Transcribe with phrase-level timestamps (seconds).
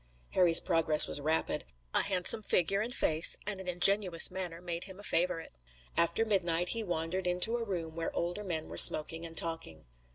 [0.31, 1.63] Harry's progress was rapid.
[1.93, 5.51] A handsome figure and face, and an ingenuous manner made him a favorite.
[5.95, 9.85] After midnight he wandered into a room where older men were smoking and talking.